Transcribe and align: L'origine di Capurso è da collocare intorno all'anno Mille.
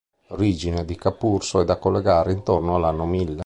L'origine 0.29 0.83
di 0.83 0.95
Capurso 0.95 1.61
è 1.61 1.63
da 1.63 1.77
collocare 1.77 2.31
intorno 2.31 2.73
all'anno 2.73 3.05
Mille. 3.05 3.35